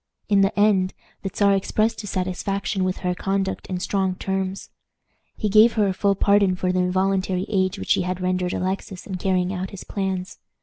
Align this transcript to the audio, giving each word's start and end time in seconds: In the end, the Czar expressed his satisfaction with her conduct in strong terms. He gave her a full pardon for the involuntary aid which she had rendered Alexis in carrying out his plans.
In 0.29 0.41
the 0.41 0.59
end, 0.59 0.95
the 1.21 1.29
Czar 1.31 1.53
expressed 1.53 2.01
his 2.01 2.09
satisfaction 2.09 2.83
with 2.83 2.97
her 3.05 3.13
conduct 3.13 3.67
in 3.67 3.79
strong 3.79 4.15
terms. 4.15 4.71
He 5.37 5.47
gave 5.47 5.73
her 5.73 5.85
a 5.87 5.93
full 5.93 6.15
pardon 6.15 6.55
for 6.55 6.71
the 6.71 6.79
involuntary 6.79 7.45
aid 7.47 7.77
which 7.77 7.91
she 7.91 8.01
had 8.01 8.19
rendered 8.19 8.53
Alexis 8.53 9.05
in 9.05 9.17
carrying 9.17 9.53
out 9.53 9.69
his 9.69 9.83
plans. 9.83 10.39